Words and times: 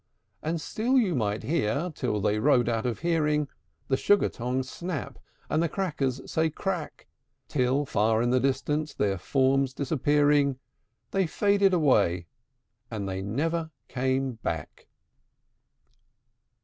And 0.41 0.59
still 0.59 0.97
you 0.97 1.13
might 1.13 1.43
hear, 1.43 1.91
till 1.93 2.19
they 2.21 2.39
rode 2.39 2.67
out 2.67 2.87
of 2.87 3.01
hearing, 3.01 3.47
The 3.87 3.97
Sugar 3.97 4.29
tongs 4.29 4.67
snap, 4.67 5.19
and 5.47 5.61
the 5.61 5.69
Crackers 5.69 6.21
say 6.25 6.49
"Crack!" 6.49 7.05
Till, 7.47 7.85
far 7.85 8.23
in 8.23 8.31
the 8.31 8.39
distance 8.39 8.95
their 8.95 9.19
forms 9.19 9.75
disappearing, 9.75 10.57
They 11.11 11.27
faded 11.27 11.75
away; 11.75 12.25
and 12.89 13.07
they 13.07 13.21
never 13.21 13.69
came 13.89 14.39
back! 14.41 14.87